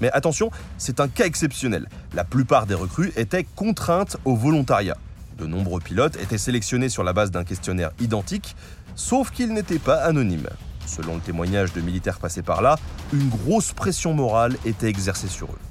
Mais 0.00 0.10
attention, 0.12 0.50
c'est 0.78 1.00
un 1.00 1.08
cas 1.08 1.26
exceptionnel. 1.26 1.88
La 2.14 2.24
plupart 2.24 2.66
des 2.66 2.74
recrues 2.74 3.12
étaient 3.16 3.44
contraintes 3.44 4.16
au 4.24 4.34
volontariat. 4.34 4.96
De 5.38 5.46
nombreux 5.46 5.80
pilotes 5.80 6.16
étaient 6.16 6.38
sélectionnés 6.38 6.88
sur 6.88 7.04
la 7.04 7.12
base 7.12 7.30
d'un 7.30 7.44
questionnaire 7.44 7.90
identique, 8.00 8.56
sauf 8.94 9.30
qu'ils 9.30 9.52
n'étaient 9.52 9.78
pas 9.78 10.02
anonymes. 10.02 10.48
Selon 10.86 11.14
le 11.14 11.20
témoignage 11.20 11.72
de 11.72 11.80
militaires 11.80 12.18
passés 12.18 12.42
par 12.42 12.62
là, 12.62 12.76
une 13.12 13.28
grosse 13.28 13.72
pression 13.72 14.14
morale 14.14 14.56
était 14.64 14.88
exercée 14.88 15.28
sur 15.28 15.48
eux. 15.48 15.69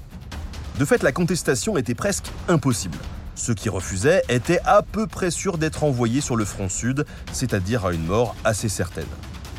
De 0.79 0.85
fait, 0.85 1.03
la 1.03 1.11
contestation 1.11 1.75
était 1.75 1.93
presque 1.93 2.31
impossible. 2.47 2.97
Ceux 3.35 3.53
qui 3.53 3.67
refusaient 3.67 4.21
étaient 4.29 4.61
à 4.63 4.81
peu 4.81 5.07
près 5.07 5.29
sûrs 5.29 5.57
d'être 5.57 5.83
envoyés 5.83 6.21
sur 6.21 6.37
le 6.37 6.45
front 6.45 6.69
sud, 6.69 7.05
c'est-à-dire 7.33 7.85
à 7.85 7.93
une 7.93 8.05
mort 8.05 8.33
assez 8.45 8.69
certaine. 8.69 9.03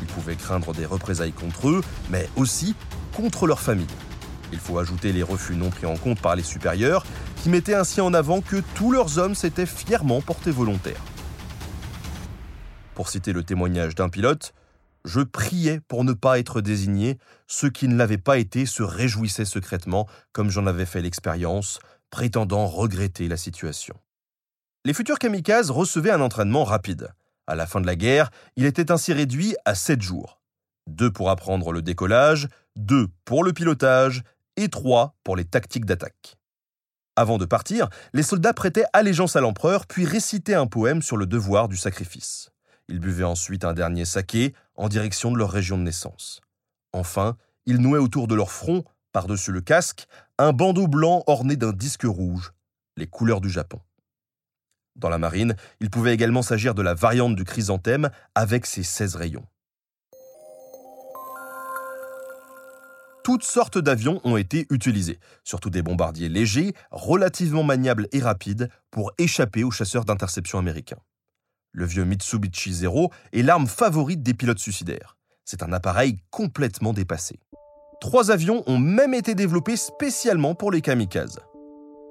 Ils 0.01 0.07
pouvaient 0.07 0.35
craindre 0.35 0.73
des 0.73 0.87
représailles 0.87 1.31
contre 1.31 1.69
eux, 1.69 1.81
mais 2.09 2.27
aussi 2.37 2.75
contre 3.15 3.45
leur 3.45 3.59
famille. 3.59 3.85
Il 4.51 4.57
faut 4.57 4.79
ajouter 4.79 5.11
les 5.13 5.21
refus 5.21 5.55
non 5.55 5.69
pris 5.69 5.85
en 5.85 5.95
compte 5.95 6.19
par 6.19 6.35
les 6.35 6.41
supérieurs, 6.41 7.05
qui 7.43 7.49
mettaient 7.49 7.75
ainsi 7.75 8.01
en 8.01 8.15
avant 8.15 8.41
que 8.41 8.55
tous 8.73 8.91
leurs 8.91 9.19
hommes 9.19 9.35
s'étaient 9.35 9.67
fièrement 9.67 10.21
portés 10.21 10.49
volontaires. 10.49 11.03
Pour 12.95 13.09
citer 13.09 13.31
le 13.31 13.43
témoignage 13.43 13.93
d'un 13.93 14.09
pilote, 14.09 14.55
je 15.05 15.21
priais 15.21 15.79
pour 15.87 16.03
ne 16.03 16.13
pas 16.13 16.39
être 16.39 16.61
désigné, 16.61 17.17
ceux 17.47 17.69
qui 17.69 17.87
ne 17.87 17.95
l'avaient 17.95 18.17
pas 18.17 18.37
été 18.37 18.65
se 18.65 18.83
réjouissaient 18.83 19.45
secrètement, 19.45 20.07
comme 20.31 20.49
j'en 20.49 20.67
avais 20.67 20.85
fait 20.85 21.01
l'expérience, 21.01 21.79
prétendant 22.09 22.67
regretter 22.67 23.27
la 23.27 23.37
situation. 23.37 23.95
Les 24.85 24.93
futurs 24.93 25.19
kamikazes 25.19 25.71
recevaient 25.71 26.11
un 26.11 26.21
entraînement 26.21 26.63
rapide. 26.63 27.09
À 27.47 27.55
la 27.55 27.67
fin 27.67 27.81
de 27.81 27.85
la 27.85 27.95
guerre, 27.95 28.31
il 28.55 28.65
était 28.65 28.91
ainsi 28.91 29.13
réduit 29.13 29.55
à 29.65 29.75
sept 29.75 30.01
jours. 30.01 30.41
Deux 30.87 31.11
pour 31.11 31.29
apprendre 31.29 31.71
le 31.71 31.81
décollage, 31.81 32.47
deux 32.75 33.07
pour 33.25 33.43
le 33.43 33.53
pilotage 33.53 34.23
et 34.57 34.69
trois 34.69 35.15
pour 35.23 35.35
les 35.35 35.45
tactiques 35.45 35.85
d'attaque. 35.85 36.37
Avant 37.15 37.37
de 37.37 37.45
partir, 37.45 37.89
les 38.13 38.23
soldats 38.23 38.53
prêtaient 38.53 38.85
allégeance 38.93 39.35
à 39.35 39.41
l'empereur 39.41 39.85
puis 39.85 40.05
récitaient 40.05 40.55
un 40.55 40.67
poème 40.67 41.01
sur 41.01 41.17
le 41.17 41.25
devoir 41.25 41.67
du 41.67 41.77
sacrifice. 41.77 42.51
Ils 42.87 42.99
buvaient 42.99 43.23
ensuite 43.23 43.63
un 43.63 43.73
dernier 43.73 44.05
saké 44.05 44.53
en 44.81 44.89
direction 44.89 45.31
de 45.31 45.37
leur 45.37 45.51
région 45.51 45.77
de 45.77 45.83
naissance. 45.83 46.41
Enfin, 46.91 47.37
ils 47.67 47.77
nouaient 47.77 47.99
autour 47.99 48.27
de 48.27 48.33
leur 48.33 48.51
front, 48.51 48.83
par-dessus 49.11 49.51
le 49.51 49.61
casque, 49.61 50.07
un 50.39 50.53
bandeau 50.53 50.87
blanc 50.87 51.21
orné 51.27 51.55
d'un 51.55 51.71
disque 51.71 52.05
rouge, 52.05 52.51
les 52.97 53.05
couleurs 53.05 53.41
du 53.41 53.49
Japon. 53.49 53.79
Dans 54.95 55.09
la 55.09 55.19
marine, 55.19 55.55
il 55.81 55.91
pouvait 55.91 56.15
également 56.15 56.41
s'agir 56.41 56.73
de 56.73 56.81
la 56.81 56.95
variante 56.95 57.35
du 57.35 57.43
chrysanthème 57.43 58.09
avec 58.33 58.65
ses 58.65 58.81
16 58.81 59.15
rayons. 59.17 59.45
Toutes 63.23 63.43
sortes 63.43 63.77
d'avions 63.77 64.19
ont 64.23 64.35
été 64.35 64.65
utilisés, 64.71 65.19
surtout 65.43 65.69
des 65.69 65.83
bombardiers 65.83 66.27
légers, 66.27 66.73
relativement 66.89 67.63
maniables 67.63 68.07
et 68.13 68.19
rapides, 68.19 68.67
pour 68.89 69.11
échapper 69.19 69.63
aux 69.63 69.69
chasseurs 69.69 70.05
d'interception 70.05 70.57
américains. 70.57 70.97
Le 71.73 71.85
vieux 71.85 72.03
Mitsubishi 72.03 72.73
Zero 72.73 73.11
est 73.31 73.43
l'arme 73.43 73.67
favorite 73.67 74.21
des 74.21 74.33
pilotes 74.33 74.59
suicidaires. 74.59 75.15
C'est 75.45 75.63
un 75.63 75.71
appareil 75.71 76.17
complètement 76.29 76.91
dépassé. 76.91 77.39
Trois 78.01 78.29
avions 78.29 78.63
ont 78.67 78.77
même 78.77 79.13
été 79.13 79.35
développés 79.35 79.77
spécialement 79.77 80.53
pour 80.53 80.71
les 80.71 80.81
kamikazes. 80.81 81.39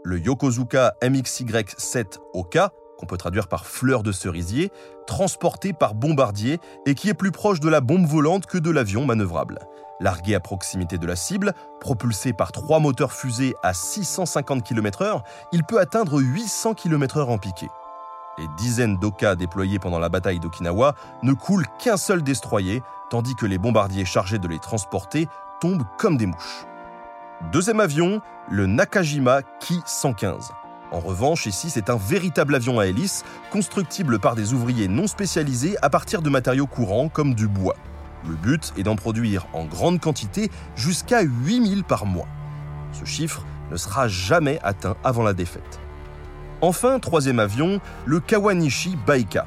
Le 0.02 0.18
Yokozuka 0.18 0.94
MXY-7 1.02 2.18
Oka, 2.32 2.72
qu'on 2.98 3.06
peut 3.06 3.18
traduire 3.18 3.48
par 3.48 3.66
fleur 3.66 4.02
de 4.02 4.12
cerisier, 4.12 4.70
transporté 5.06 5.74
par 5.74 5.94
bombardier 5.94 6.58
et 6.86 6.94
qui 6.94 7.10
est 7.10 7.14
plus 7.14 7.32
proche 7.32 7.60
de 7.60 7.68
la 7.68 7.82
bombe 7.82 8.06
volante 8.06 8.46
que 8.46 8.56
de 8.56 8.70
l'avion 8.70 9.04
manœuvrable. 9.04 9.58
Largué 10.00 10.34
à 10.34 10.40
proximité 10.40 10.96
de 10.96 11.06
la 11.06 11.16
cible, 11.16 11.52
propulsé 11.80 12.32
par 12.32 12.52
trois 12.52 12.80
moteurs 12.80 13.12
fusées 13.12 13.54
à 13.62 13.74
650 13.74 14.62
km/h, 14.62 15.22
il 15.52 15.64
peut 15.64 15.80
atteindre 15.80 16.18
800 16.18 16.72
km/h 16.72 17.24
en 17.24 17.36
piqué. 17.36 17.66
Les 18.38 18.48
dizaines 18.56 18.96
d'Oka 18.96 19.34
déployés 19.34 19.78
pendant 19.78 19.98
la 19.98 20.08
bataille 20.08 20.40
d'Okinawa 20.40 20.94
ne 21.22 21.32
coulent 21.32 21.66
qu'un 21.78 21.96
seul 21.96 22.22
destroyer, 22.22 22.82
tandis 23.10 23.34
que 23.34 23.46
les 23.46 23.58
bombardiers 23.58 24.04
chargés 24.04 24.38
de 24.38 24.48
les 24.48 24.58
transporter 24.58 25.28
tombent 25.60 25.84
comme 25.98 26.16
des 26.16 26.26
mouches. 26.26 26.64
Deuxième 27.52 27.80
avion, 27.80 28.20
le 28.50 28.66
Nakajima 28.66 29.42
Ki-115. 29.60 30.50
En 30.92 31.00
revanche, 31.00 31.46
ici, 31.46 31.70
c'est 31.70 31.90
un 31.90 31.96
véritable 31.96 32.54
avion 32.54 32.78
à 32.78 32.86
hélice, 32.86 33.24
constructible 33.50 34.18
par 34.18 34.34
des 34.34 34.52
ouvriers 34.52 34.88
non 34.88 35.06
spécialisés 35.06 35.76
à 35.82 35.90
partir 35.90 36.22
de 36.22 36.30
matériaux 36.30 36.66
courants 36.66 37.08
comme 37.08 37.34
du 37.34 37.46
bois. 37.46 37.76
Le 38.28 38.34
but 38.34 38.72
est 38.76 38.82
d'en 38.82 38.96
produire 38.96 39.46
en 39.52 39.64
grande 39.64 40.00
quantité 40.00 40.50
jusqu'à 40.76 41.22
8000 41.22 41.84
par 41.84 42.06
mois. 42.06 42.28
Ce 42.92 43.04
chiffre 43.04 43.44
ne 43.70 43.76
sera 43.76 44.08
jamais 44.08 44.58
atteint 44.62 44.96
avant 45.04 45.22
la 45.22 45.32
défaite. 45.32 45.80
Enfin, 46.62 46.98
troisième 46.98 47.38
avion, 47.38 47.80
le 48.04 48.20
Kawanishi 48.20 48.94
Baika. 49.06 49.46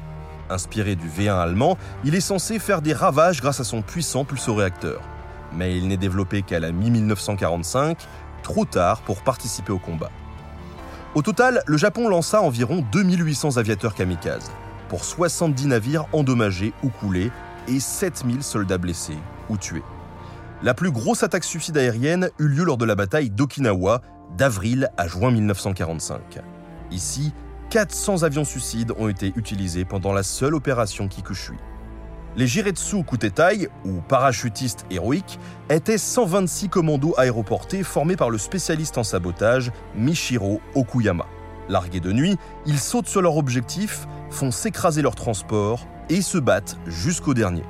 Inspiré 0.50 0.96
du 0.96 1.08
V1 1.08 1.38
allemand, 1.38 1.78
il 2.04 2.16
est 2.16 2.20
censé 2.20 2.58
faire 2.58 2.82
des 2.82 2.92
ravages 2.92 3.40
grâce 3.40 3.60
à 3.60 3.64
son 3.64 3.82
puissant 3.82 4.24
pulsoréacteur. 4.24 5.00
Mais 5.52 5.76
il 5.76 5.86
n'est 5.86 5.96
développé 5.96 6.42
qu'à 6.42 6.58
la 6.58 6.72
mi-1945, 6.72 7.98
trop 8.42 8.64
tard 8.64 9.02
pour 9.02 9.22
participer 9.22 9.70
au 9.70 9.78
combat. 9.78 10.10
Au 11.14 11.22
total, 11.22 11.62
le 11.66 11.76
Japon 11.76 12.08
lança 12.08 12.42
environ 12.42 12.84
2800 12.90 13.58
aviateurs 13.58 13.94
kamikazes, 13.94 14.50
pour 14.88 15.04
70 15.04 15.68
navires 15.68 16.06
endommagés 16.12 16.72
ou 16.82 16.88
coulés 16.88 17.30
et 17.68 17.78
7000 17.78 18.42
soldats 18.42 18.78
blessés 18.78 19.18
ou 19.48 19.56
tués. 19.56 19.84
La 20.62 20.74
plus 20.74 20.90
grosse 20.90 21.22
attaque 21.22 21.44
suicide 21.44 21.78
aérienne 21.78 22.30
eut 22.40 22.48
lieu 22.48 22.64
lors 22.64 22.76
de 22.76 22.84
la 22.84 22.96
bataille 22.96 23.30
d'Okinawa 23.30 24.02
d'avril 24.36 24.90
à 24.96 25.06
juin 25.06 25.30
1945. 25.30 26.40
Ici, 26.94 27.32
400 27.70 28.22
avions 28.22 28.44
suicides 28.44 28.92
ont 28.96 29.08
été 29.08 29.32
utilisés 29.34 29.84
pendant 29.84 30.12
la 30.12 30.22
seule 30.22 30.54
opération 30.54 31.08
Kikushui. 31.08 31.56
Les 32.36 32.46
Jiretsu 32.46 33.02
Kutetai, 33.02 33.68
ou 33.84 34.00
parachutistes 34.00 34.86
héroïques, 34.90 35.40
étaient 35.68 35.98
126 35.98 36.68
commandos 36.68 37.14
aéroportés 37.16 37.82
formés 37.82 38.14
par 38.14 38.30
le 38.30 38.38
spécialiste 38.38 38.96
en 38.96 39.02
sabotage 39.02 39.72
Michiro 39.96 40.60
Okuyama. 40.76 41.26
Largués 41.68 41.98
de 41.98 42.12
nuit, 42.12 42.36
ils 42.64 42.78
sautent 42.78 43.08
sur 43.08 43.22
leur 43.22 43.36
objectif, 43.36 44.06
font 44.30 44.52
s'écraser 44.52 45.02
leur 45.02 45.16
transport 45.16 45.88
et 46.08 46.22
se 46.22 46.38
battent 46.38 46.78
jusqu'au 46.86 47.34
dernier. 47.34 47.64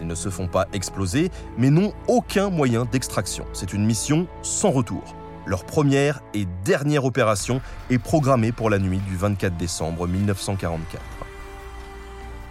Ils 0.00 0.06
ne 0.06 0.14
se 0.14 0.28
font 0.28 0.48
pas 0.48 0.66
exploser, 0.74 1.30
mais 1.56 1.70
n'ont 1.70 1.94
aucun 2.08 2.50
moyen 2.50 2.84
d'extraction. 2.84 3.46
C'est 3.54 3.72
une 3.72 3.86
mission 3.86 4.26
sans 4.42 4.70
retour. 4.70 5.16
Leur 5.46 5.64
première 5.64 6.22
et 6.34 6.44
dernière 6.64 7.04
opération 7.04 7.60
est 7.88 7.98
programmée 7.98 8.50
pour 8.50 8.68
la 8.68 8.80
nuit 8.80 8.98
du 8.98 9.16
24 9.16 9.56
décembre 9.56 10.08
1944. 10.08 11.00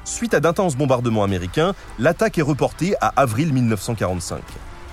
Suite 0.06 0.34
à 0.34 0.40
d'intenses 0.40 0.78
bombardements 0.78 1.24
américains, 1.24 1.74
l'attaque 2.00 2.38
est 2.38 2.44
reportée 2.44 2.96
à 3.02 3.08
avril 3.18 3.52
1945. 3.52 4.42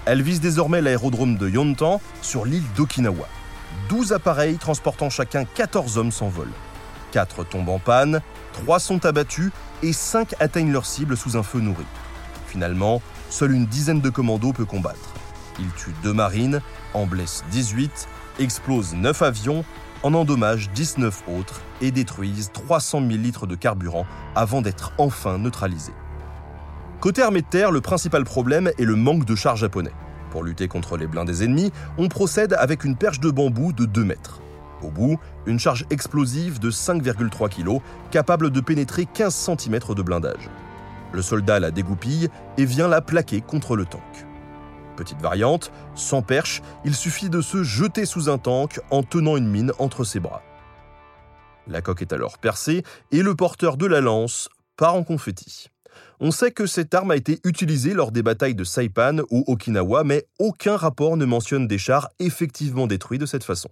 Elle 0.05 0.21
vise 0.21 0.41
désormais 0.41 0.81
l'aérodrome 0.81 1.37
de 1.37 1.49
Yontan 1.49 2.01
sur 2.23 2.45
l'île 2.45 2.65
d'Okinawa. 2.77 3.29
12 3.89 4.13
appareils 4.13 4.57
transportant 4.57 5.09
chacun 5.09 5.45
14 5.45 5.97
hommes 5.97 6.11
s'envolent. 6.13 6.49
4 7.13 7.45
tombent 7.45 7.69
en 7.69 7.79
panne, 7.79 8.21
3 8.55 8.81
sont 8.81 9.07
abattus 9.07 9.53
et 9.85 9.93
5 9.93 10.35
atteignent 10.41 10.73
leur 10.73 10.87
cible 10.87 11.17
sous 11.17 11.37
un 11.37 11.45
feu 11.45 11.61
nourri. 11.61 11.87
Finalement, 12.49 13.01
seule 13.31 13.53
une 13.53 13.67
dizaine 13.67 14.01
de 14.01 14.11
commandos 14.11 14.53
peut 14.53 14.65
combattre. 14.65 15.15
Ils 15.61 15.71
tuent 15.75 15.95
deux 16.03 16.13
marines, 16.13 16.61
en 16.95 17.07
blessent 17.07 17.45
18, 17.51 18.09
explosent 18.39 18.95
9 18.95 19.23
avions, 19.23 19.65
en 20.03 20.15
endommagent 20.15 20.71
19 20.71 21.25
autres 21.29 21.61
et 21.81 21.91
détruisent 21.91 22.51
300 22.53 23.01
000 23.01 23.11
litres 23.11 23.47
de 23.47 23.55
carburant 23.55 24.07
avant 24.35 24.63
d'être 24.63 24.93
enfin 24.99 25.39
neutralisés. 25.39 25.95
Côté 27.01 27.23
armée 27.23 27.43
de 27.43 27.47
terre, 27.47 27.73
le 27.73 27.81
principal 27.81 28.25
problème 28.25 28.71
est 28.79 28.85
le 28.85 28.97
manque 28.97 29.25
de 29.25 29.35
chars 29.35 29.57
japonais. 29.57 29.93
Pour 30.31 30.45
lutter 30.45 30.69
contre 30.69 30.97
les 30.97 31.07
blindés 31.07 31.45
ennemis, 31.45 31.73
on 31.99 32.09
procède 32.09 32.55
avec 32.55 32.85
une 32.85 32.97
perche 32.97 33.21
de 33.21 33.31
bambou 33.31 33.73
de 33.73 33.85
2 33.85 34.05
mètres. 34.05 34.41
Au 34.83 34.91
bout, 34.91 35.19
une 35.47 35.59
charge 35.59 35.85
explosive 35.91 36.59
de 36.59 36.71
5,3 36.71 37.49
kg, 37.49 37.81
capable 38.11 38.51
de 38.51 38.61
pénétrer 38.61 39.07
15 39.07 39.35
cm 39.35 39.79
de 39.95 40.03
blindage. 40.03 40.49
Le 41.13 41.23
soldat 41.23 41.61
la 41.61 41.71
dégoupille 41.71 42.29
et 42.57 42.65
vient 42.65 42.89
la 42.89 43.01
plaquer 43.01 43.41
contre 43.41 43.77
le 43.77 43.85
tank. 43.85 44.03
Petite 44.97 45.21
variante, 45.21 45.73
sans 45.95 46.23
perche, 46.23 46.63
il 46.85 46.95
suffit 46.95 47.31
de 47.31 47.41
se 47.41 47.63
jeter 47.63 48.07
sous 48.07 48.29
un 48.29 48.39
tank 48.39 48.81
en 48.91 49.03
tenant 49.03 49.37
une 49.37 49.49
mine 49.49 49.73
entre 49.79 50.05
ses 50.05 50.21
bras. 50.21 50.43
La 51.67 51.81
coque 51.81 52.03
est 52.03 52.13
alors 52.13 52.39
percée 52.39 52.83
et 53.11 53.23
le 53.23 53.35
porteur 53.35 53.77
de 53.77 53.87
la 53.87 54.01
lance 54.01 54.49
part 54.77 54.95
en 54.95 55.05
confetti. 55.05 55.69
On 56.21 56.31
sait 56.31 56.51
que 56.51 56.67
cette 56.67 56.95
arme 56.95 57.11
a 57.11 57.17
été 57.17 57.41
utilisée 57.45 57.95
lors 57.95 58.13
des 58.13 58.23
batailles 58.23 58.55
de 58.55 58.65
Saipan 58.65 59.19
ou 59.31 59.45
Okinawa, 59.47 60.05
mais 60.05 60.27
aucun 60.39 60.77
rapport 60.77 61.17
ne 61.17 61.25
mentionne 61.25 61.67
des 61.67 61.79
chars 61.79 62.11
effectivement 62.19 62.87
détruits 62.87 63.19
de 63.19 63.27
cette 63.27 63.45
façon. 63.45 63.71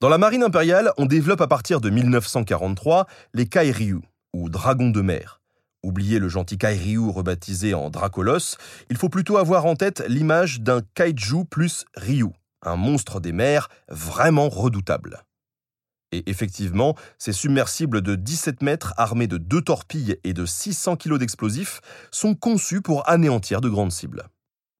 Dans 0.00 0.08
la 0.08 0.18
marine 0.18 0.42
impériale, 0.42 0.92
on 0.98 1.06
développe 1.06 1.40
à 1.40 1.46
partir 1.46 1.80
de 1.80 1.90
1943 1.90 3.06
les 3.32 3.46
Kairyu, 3.46 4.00
ou 4.32 4.48
dragons 4.48 4.90
de 4.90 5.00
mer. 5.00 5.40
Oubliez 5.84 6.18
le 6.18 6.30
gentil 6.30 6.56
Kairyu 6.56 7.10
rebaptisé 7.10 7.74
en 7.74 7.90
Dracolos, 7.90 8.56
il 8.88 8.96
faut 8.96 9.10
plutôt 9.10 9.36
avoir 9.36 9.66
en 9.66 9.76
tête 9.76 10.02
l'image 10.08 10.62
d'un 10.62 10.80
kaiju 10.94 11.44
plus 11.44 11.84
Ryu, 11.94 12.30
un 12.62 12.76
monstre 12.76 13.20
des 13.20 13.32
mers 13.32 13.68
vraiment 13.88 14.48
redoutable. 14.48 15.24
Et 16.10 16.30
effectivement, 16.30 16.96
ces 17.18 17.34
submersibles 17.34 18.00
de 18.00 18.14
17 18.14 18.62
mètres 18.62 18.94
armés 18.96 19.26
de 19.26 19.36
deux 19.36 19.60
torpilles 19.60 20.16
et 20.24 20.32
de 20.32 20.46
600 20.46 20.96
kg 20.96 21.18
d'explosifs 21.18 21.82
sont 22.10 22.34
conçus 22.34 22.80
pour 22.80 23.06
anéantir 23.06 23.60
de 23.60 23.68
grandes 23.68 23.92
cibles. 23.92 24.24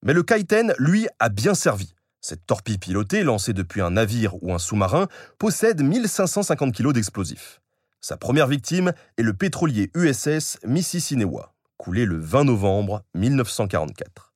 Mais 0.02 0.14
le 0.14 0.22
Kaiten, 0.22 0.72
lui, 0.78 1.06
a 1.20 1.28
bien 1.28 1.54
servi. 1.54 1.92
Cette 2.22 2.46
torpille 2.46 2.78
pilotée, 2.78 3.24
lancée 3.24 3.52
depuis 3.52 3.82
un 3.82 3.90
navire 3.90 4.42
ou 4.42 4.54
un 4.54 4.58
sous-marin, 4.58 5.08
possède 5.38 5.82
1550 5.82 6.74
kg 6.74 6.92
d'explosifs. 6.92 7.60
Sa 8.06 8.18
première 8.18 8.48
victime 8.48 8.92
est 9.16 9.22
le 9.22 9.32
pétrolier 9.32 9.90
USS 9.94 10.58
Mississinawa, 10.66 11.54
coulé 11.78 12.04
le 12.04 12.18
20 12.18 12.44
novembre 12.44 13.02
1944. 13.14 14.34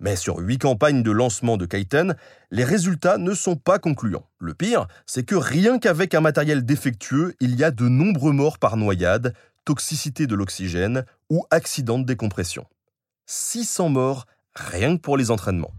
Mais 0.00 0.16
sur 0.16 0.36
huit 0.36 0.58
campagnes 0.58 1.02
de 1.02 1.10
lancement 1.10 1.56
de 1.56 1.64
Kaiten, 1.64 2.14
les 2.50 2.62
résultats 2.62 3.16
ne 3.16 3.32
sont 3.32 3.56
pas 3.56 3.78
concluants. 3.78 4.28
Le 4.38 4.52
pire, 4.52 4.86
c'est 5.06 5.24
que 5.24 5.34
rien 5.34 5.78
qu'avec 5.78 6.14
un 6.14 6.20
matériel 6.20 6.66
défectueux, 6.66 7.34
il 7.40 7.54
y 7.54 7.64
a 7.64 7.70
de 7.70 7.88
nombreux 7.88 8.32
morts 8.32 8.58
par 8.58 8.76
noyade, 8.76 9.32
toxicité 9.64 10.26
de 10.26 10.34
l'oxygène 10.34 11.06
ou 11.30 11.46
accident 11.50 11.98
de 11.98 12.04
décompression. 12.04 12.66
600 13.24 13.88
morts 13.88 14.26
rien 14.54 14.94
que 14.98 15.00
pour 15.00 15.16
les 15.16 15.30
entraînements. 15.30 15.72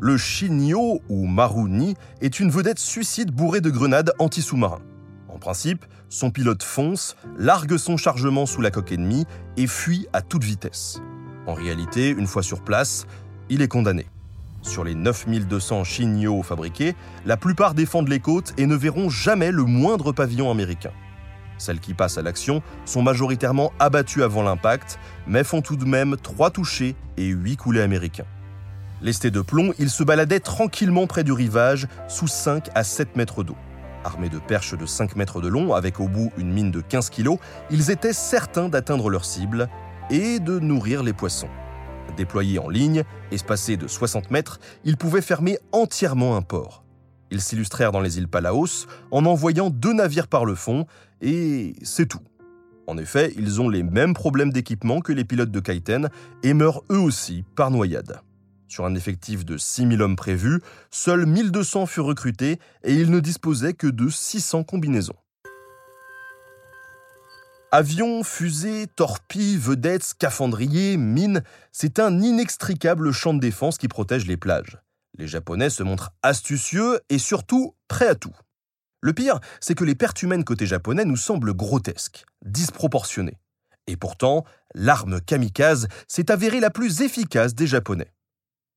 Le 0.00 0.18
Shinyo 0.18 1.00
ou 1.08 1.26
Maruni 1.26 1.96
est 2.20 2.40
une 2.40 2.50
vedette 2.50 2.78
suicide 2.78 3.30
bourrée 3.30 3.62
de 3.62 3.70
grenades 3.70 4.12
anti-sous-marins. 4.18 4.82
En 5.28 5.38
principe, 5.38 5.84
son 6.08 6.30
pilote 6.30 6.62
fonce, 6.62 7.16
largue 7.36 7.76
son 7.76 7.96
chargement 7.96 8.46
sous 8.46 8.60
la 8.60 8.70
coque 8.70 8.92
ennemie 8.92 9.26
et 9.56 9.66
fuit 9.66 10.06
à 10.12 10.22
toute 10.22 10.44
vitesse. 10.44 11.00
En 11.46 11.54
réalité, 11.54 12.10
une 12.10 12.26
fois 12.26 12.42
sur 12.42 12.62
place, 12.62 13.06
il 13.48 13.62
est 13.62 13.68
condamné. 13.68 14.06
Sur 14.62 14.84
les 14.84 14.94
9200 14.94 15.84
Shinyo 15.84 16.42
fabriqués, 16.42 16.94
la 17.24 17.36
plupart 17.36 17.74
défendent 17.74 18.08
les 18.08 18.20
côtes 18.20 18.52
et 18.58 18.66
ne 18.66 18.74
verront 18.74 19.08
jamais 19.08 19.50
le 19.50 19.64
moindre 19.64 20.12
pavillon 20.12 20.50
américain. 20.50 20.92
Celles 21.58 21.80
qui 21.80 21.94
passent 21.94 22.18
à 22.18 22.22
l'action 22.22 22.62
sont 22.84 23.02
majoritairement 23.02 23.72
abattues 23.78 24.22
avant 24.22 24.42
l'impact, 24.42 24.98
mais 25.26 25.44
font 25.44 25.60
tout 25.60 25.76
de 25.76 25.84
même 25.84 26.16
3 26.16 26.50
touchés 26.50 26.96
et 27.16 27.26
8 27.26 27.56
coulées 27.56 27.82
américains. 27.82 28.26
Lestés 29.00 29.30
de 29.30 29.40
plomb, 29.40 29.72
ils 29.78 29.90
se 29.90 30.02
baladaient 30.02 30.40
tranquillement 30.40 31.06
près 31.06 31.24
du 31.24 31.32
rivage, 31.32 31.86
sous 32.08 32.26
5 32.26 32.68
à 32.74 32.84
7 32.84 33.16
mètres 33.16 33.44
d'eau. 33.44 33.56
Armés 34.04 34.28
de 34.28 34.38
perches 34.38 34.76
de 34.76 34.86
5 34.86 35.16
mètres 35.16 35.40
de 35.40 35.48
long, 35.48 35.74
avec 35.74 36.00
au 36.00 36.08
bout 36.08 36.32
une 36.38 36.52
mine 36.52 36.70
de 36.70 36.80
15 36.80 37.10
kilos, 37.10 37.38
ils 37.70 37.90
étaient 37.90 38.12
certains 38.12 38.68
d'atteindre 38.68 39.10
leur 39.10 39.24
cible 39.24 39.68
et 40.10 40.38
de 40.38 40.58
nourrir 40.58 41.02
les 41.02 41.12
poissons. 41.12 41.48
Déployés 42.16 42.58
en 42.58 42.68
ligne, 42.68 43.04
espacés 43.30 43.76
de 43.76 43.86
60 43.86 44.30
mètres, 44.30 44.58
ils 44.84 44.96
pouvaient 44.96 45.22
fermer 45.22 45.58
entièrement 45.72 46.36
un 46.36 46.42
port. 46.42 46.84
Ils 47.30 47.42
s'illustrèrent 47.42 47.92
dans 47.92 48.00
les 48.00 48.18
îles 48.18 48.28
Palaos 48.28 48.86
en 49.10 49.26
envoyant 49.26 49.70
deux 49.70 49.92
navires 49.92 50.28
par 50.28 50.44
le 50.44 50.54
fond, 50.54 50.86
et 51.20 51.74
c'est 51.82 52.06
tout. 52.06 52.22
En 52.86 52.96
effet, 52.96 53.34
ils 53.36 53.60
ont 53.60 53.68
les 53.68 53.82
mêmes 53.82 54.14
problèmes 54.14 54.50
d'équipement 54.50 55.00
que 55.00 55.12
les 55.12 55.24
pilotes 55.24 55.50
de 55.50 55.60
Kaiten 55.60 56.08
et 56.42 56.54
meurent 56.54 56.82
eux 56.90 56.98
aussi 56.98 57.44
par 57.54 57.70
noyade. 57.70 58.20
Sur 58.68 58.84
un 58.84 58.94
effectif 58.94 59.46
de 59.46 59.56
6000 59.56 60.02
hommes 60.02 60.16
prévus, 60.16 60.60
seuls 60.90 61.24
1200 61.24 61.86
furent 61.86 62.04
recrutés 62.04 62.58
et 62.84 62.94
ils 62.94 63.10
ne 63.10 63.18
disposaient 63.18 63.72
que 63.72 63.86
de 63.86 64.08
600 64.08 64.64
combinaisons. 64.64 65.16
Avions, 67.72 68.22
fusées, 68.24 68.86
torpilles, 68.94 69.56
vedettes, 69.56 70.04
scaphandriers, 70.04 70.96
mines, 70.96 71.42
c'est 71.72 71.98
un 71.98 72.20
inextricable 72.20 73.10
champ 73.12 73.34
de 73.34 73.40
défense 73.40 73.78
qui 73.78 73.88
protège 73.88 74.26
les 74.26 74.36
plages. 74.36 74.78
Les 75.16 75.26
Japonais 75.26 75.70
se 75.70 75.82
montrent 75.82 76.12
astucieux 76.22 77.00
et 77.08 77.18
surtout 77.18 77.74
prêts 77.88 78.08
à 78.08 78.14
tout. 78.14 78.34
Le 79.00 79.12
pire, 79.12 79.40
c'est 79.60 79.74
que 79.74 79.84
les 79.84 79.94
pertes 79.94 80.22
humaines 80.22 80.44
côté 80.44 80.66
japonais 80.66 81.04
nous 81.04 81.16
semblent 81.16 81.54
grotesques, 81.54 82.24
disproportionnées. 82.44 83.38
Et 83.86 83.96
pourtant, 83.96 84.44
l'arme 84.74 85.20
kamikaze 85.20 85.88
s'est 86.06 86.30
avérée 86.30 86.60
la 86.60 86.70
plus 86.70 87.00
efficace 87.00 87.54
des 87.54 87.66
Japonais. 87.66 88.12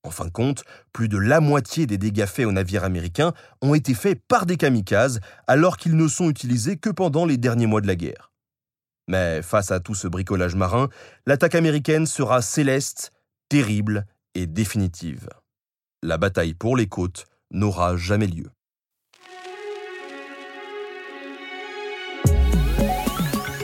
En 0.03 0.09
fin 0.09 0.25
de 0.25 0.31
compte, 0.31 0.63
plus 0.93 1.07
de 1.07 1.17
la 1.17 1.41
moitié 1.41 1.85
des 1.85 1.97
dégâts 1.97 2.25
faits 2.25 2.47
aux 2.47 2.51
navires 2.51 2.83
américains 2.83 3.33
ont 3.61 3.75
été 3.75 3.93
faits 3.93 4.19
par 4.27 4.45
des 4.45 4.57
kamikazes 4.57 5.19
alors 5.47 5.77
qu'ils 5.77 5.95
ne 5.95 6.07
sont 6.07 6.29
utilisés 6.29 6.77
que 6.77 6.89
pendant 6.89 7.25
les 7.25 7.37
derniers 7.37 7.67
mois 7.67 7.81
de 7.81 7.87
la 7.87 7.95
guerre. 7.95 8.31
Mais 9.07 9.41
face 9.41 9.71
à 9.71 9.79
tout 9.79 9.95
ce 9.95 10.07
bricolage 10.07 10.55
marin, 10.55 10.89
l'attaque 11.27 11.55
américaine 11.55 12.07
sera 12.07 12.41
céleste, 12.41 13.11
terrible 13.49 14.07
et 14.33 14.47
définitive. 14.47 15.29
La 16.01 16.17
bataille 16.17 16.55
pour 16.55 16.75
les 16.75 16.87
côtes 16.87 17.25
n'aura 17.51 17.95
jamais 17.95 18.27
lieu. 18.27 18.49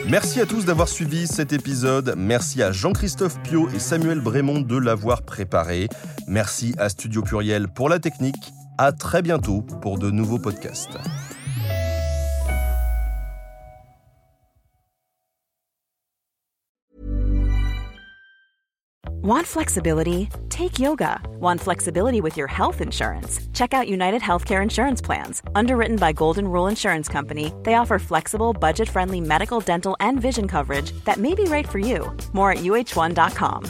Merci 0.10 0.40
à 0.40 0.46
tous 0.46 0.64
d'avoir 0.64 0.88
suivi 0.88 1.28
cet 1.28 1.52
épisode. 1.52 2.14
Merci 2.18 2.64
à 2.64 2.72
Jean-Christophe 2.72 3.42
Pio 3.44 3.68
et 3.76 3.80
Samuel 3.80 4.22
Brémond 4.22 4.62
de 4.62 4.78
l'avoir 4.78 5.22
préparé. 5.24 5.90
Merci 6.28 6.74
à 6.78 6.88
Studio 6.88 7.22
Pluriel 7.22 7.68
pour 7.68 7.90
la 7.90 8.00
technique. 8.00 8.54
À 8.78 8.94
très 8.94 9.22
bientôt 9.22 9.62
pour 9.62 10.00
de 10.00 10.10
nouveaux 10.10 10.40
podcasts. 10.40 10.98
Want 19.28 19.46
flexibility? 19.46 20.30
Take 20.48 20.80
yoga. 20.80 21.20
Want 21.42 21.60
flexibility 21.60 22.22
with 22.22 22.38
your 22.38 22.48
health 22.48 22.80
insurance? 22.80 23.42
Check 23.54 23.74
out 23.74 23.90
United 23.90 24.22
Healthcare 24.22 24.64
Insurance 24.64 25.02
Plans. 25.02 25.42
Underwritten 25.54 25.98
by 25.98 26.14
Golden 26.14 26.48
Rule 26.48 26.68
Insurance 26.68 27.10
Company, 27.10 27.52
they 27.64 27.74
offer 27.74 28.00
flexible, 28.00 28.54
budget 28.54 28.88
friendly 28.88 29.20
medical, 29.20 29.60
dental, 29.60 29.98
and 30.00 30.22
vision 30.22 30.48
coverage 30.48 30.94
that 31.04 31.18
may 31.18 31.36
be 31.36 31.44
right 31.44 31.68
for 31.68 31.78
you. 31.78 32.10
More 32.32 32.52
at 32.52 32.60
uh1.com. 32.60 33.66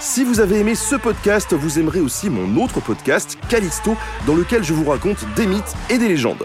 Si 0.00 0.24
vous 0.24 0.40
avez 0.40 0.58
aimé 0.58 0.74
ce 0.74 0.96
podcast, 0.96 1.52
vous 1.52 1.78
aimerez 1.78 2.00
aussi 2.00 2.28
mon 2.28 2.60
autre 2.60 2.80
podcast, 2.80 3.38
Callisto, 3.48 3.96
dans 4.26 4.34
lequel 4.34 4.64
je 4.64 4.72
vous 4.72 4.90
raconte 4.90 5.24
des 5.36 5.46
mythes 5.46 5.76
et 5.88 5.98
des 5.98 6.08
légendes. 6.08 6.44